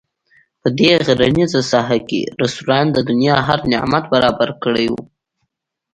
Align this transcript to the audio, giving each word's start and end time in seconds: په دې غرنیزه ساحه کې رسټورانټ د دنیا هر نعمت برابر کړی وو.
په 0.61 0.67
دې 0.77 0.91
غرنیزه 1.05 1.61
ساحه 1.71 1.97
کې 2.09 2.21
رسټورانټ 2.41 2.89
د 2.93 2.99
دنیا 3.09 3.35
هر 3.47 3.59
نعمت 3.71 4.03
برابر 4.13 4.49
کړی 4.63 4.87
وو. 4.91 5.01